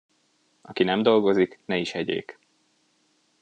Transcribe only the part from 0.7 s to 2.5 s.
nem dolgozik, ne is egyék.